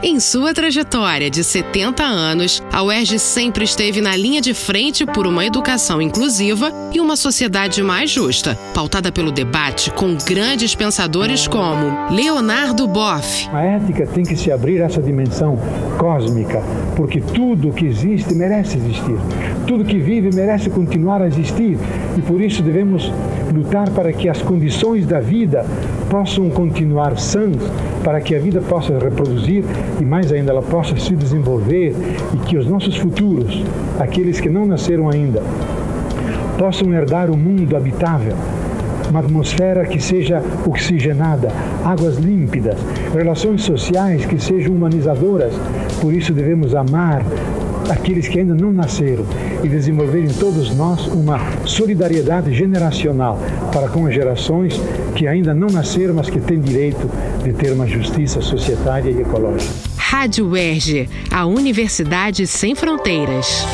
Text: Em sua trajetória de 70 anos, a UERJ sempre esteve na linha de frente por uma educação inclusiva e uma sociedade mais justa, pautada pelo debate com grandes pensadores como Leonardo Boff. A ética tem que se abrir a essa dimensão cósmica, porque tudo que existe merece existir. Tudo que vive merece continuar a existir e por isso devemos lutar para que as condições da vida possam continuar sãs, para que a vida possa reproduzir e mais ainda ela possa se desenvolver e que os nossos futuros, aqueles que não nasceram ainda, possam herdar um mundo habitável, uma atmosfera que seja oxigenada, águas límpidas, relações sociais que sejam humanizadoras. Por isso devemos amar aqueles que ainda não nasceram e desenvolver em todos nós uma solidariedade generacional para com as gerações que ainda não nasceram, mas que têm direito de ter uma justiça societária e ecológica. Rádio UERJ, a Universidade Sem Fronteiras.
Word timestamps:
Em 0.00 0.20
sua 0.20 0.54
trajetória 0.54 1.28
de 1.28 1.42
70 1.42 2.04
anos, 2.04 2.62
a 2.72 2.84
UERJ 2.84 3.18
sempre 3.18 3.64
esteve 3.64 4.00
na 4.00 4.14
linha 4.14 4.40
de 4.40 4.54
frente 4.54 5.04
por 5.04 5.26
uma 5.26 5.44
educação 5.44 6.00
inclusiva 6.00 6.72
e 6.94 7.00
uma 7.00 7.16
sociedade 7.16 7.82
mais 7.82 8.08
justa, 8.08 8.56
pautada 8.72 9.10
pelo 9.10 9.32
debate 9.32 9.90
com 9.90 10.16
grandes 10.24 10.72
pensadores 10.72 11.48
como 11.48 12.14
Leonardo 12.14 12.86
Boff. 12.86 13.48
A 13.52 13.60
ética 13.60 14.06
tem 14.06 14.22
que 14.22 14.36
se 14.36 14.52
abrir 14.52 14.80
a 14.80 14.84
essa 14.84 15.02
dimensão 15.02 15.58
cósmica, 15.98 16.62
porque 16.94 17.20
tudo 17.20 17.72
que 17.72 17.86
existe 17.86 18.32
merece 18.34 18.76
existir. 18.78 19.18
Tudo 19.68 19.84
que 19.84 19.98
vive 19.98 20.34
merece 20.34 20.70
continuar 20.70 21.20
a 21.20 21.26
existir 21.26 21.76
e 22.16 22.22
por 22.22 22.40
isso 22.40 22.62
devemos 22.62 23.12
lutar 23.54 23.90
para 23.90 24.10
que 24.14 24.26
as 24.26 24.40
condições 24.40 25.04
da 25.04 25.20
vida 25.20 25.62
possam 26.08 26.48
continuar 26.48 27.18
sãs, 27.18 27.54
para 28.02 28.18
que 28.18 28.34
a 28.34 28.38
vida 28.38 28.62
possa 28.62 28.98
reproduzir 28.98 29.62
e 30.00 30.04
mais 30.06 30.32
ainda 30.32 30.52
ela 30.52 30.62
possa 30.62 30.96
se 30.96 31.14
desenvolver 31.14 31.94
e 32.32 32.38
que 32.46 32.56
os 32.56 32.66
nossos 32.66 32.96
futuros, 32.96 33.62
aqueles 34.00 34.40
que 34.40 34.48
não 34.48 34.64
nasceram 34.64 35.10
ainda, 35.10 35.42
possam 36.56 36.94
herdar 36.94 37.30
um 37.30 37.36
mundo 37.36 37.76
habitável, 37.76 38.32
uma 39.10 39.20
atmosfera 39.20 39.84
que 39.84 40.00
seja 40.00 40.42
oxigenada, 40.66 41.52
águas 41.84 42.16
límpidas, 42.16 42.78
relações 43.14 43.64
sociais 43.64 44.24
que 44.24 44.42
sejam 44.42 44.74
humanizadoras. 44.74 45.52
Por 46.00 46.14
isso 46.14 46.32
devemos 46.32 46.74
amar 46.74 47.22
aqueles 47.90 48.28
que 48.28 48.40
ainda 48.40 48.54
não 48.54 48.72
nasceram 48.72 49.26
e 49.62 49.68
desenvolver 49.68 50.24
em 50.24 50.32
todos 50.32 50.74
nós 50.74 51.06
uma 51.06 51.38
solidariedade 51.66 52.52
generacional 52.54 53.38
para 53.72 53.88
com 53.88 54.06
as 54.06 54.14
gerações 54.14 54.80
que 55.14 55.26
ainda 55.26 55.54
não 55.54 55.68
nasceram, 55.68 56.14
mas 56.14 56.30
que 56.30 56.40
têm 56.40 56.60
direito 56.60 57.10
de 57.42 57.52
ter 57.52 57.72
uma 57.72 57.86
justiça 57.86 58.40
societária 58.40 59.10
e 59.10 59.20
ecológica. 59.20 59.72
Rádio 59.96 60.48
UERJ, 60.48 61.08
a 61.30 61.44
Universidade 61.46 62.46
Sem 62.46 62.74
Fronteiras. 62.74 63.66